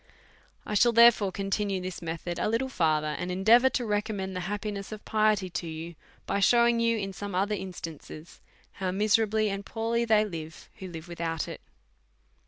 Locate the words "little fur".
2.49-3.01